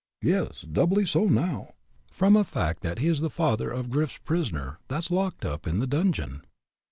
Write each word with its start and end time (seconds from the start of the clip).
"Yes. 0.23 0.61
Doubly 0.63 1.05
so 1.05 1.25
now, 1.25 1.75
from 2.11 2.35
a 2.35 2.43
fact 2.43 2.81
that 2.81 2.97
he 2.97 3.07
is 3.07 3.19
the 3.19 3.29
father 3.29 3.69
of 3.69 3.91
Grif's 3.91 4.17
prisoner, 4.17 4.79
that's 4.87 5.11
locked 5.11 5.45
up 5.45 5.67
in 5.67 5.77
the 5.79 5.85
dungeon." 5.85 6.41